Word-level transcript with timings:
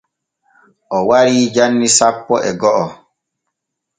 O 0.97 0.97
warii 1.09 1.43
janni 1.55 1.87
sappo 1.97 2.35
e 2.49 2.51
go’o. 2.61 2.85